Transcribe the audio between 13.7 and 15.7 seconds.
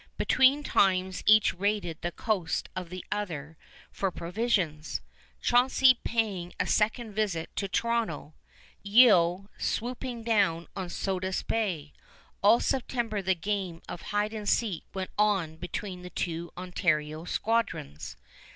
of hide and seek went on